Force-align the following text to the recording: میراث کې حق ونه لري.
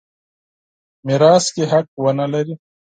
میراث 1.05 1.45
کې 1.55 1.63
حق 1.71 1.87
ونه 2.03 2.25
لري. 2.33 2.53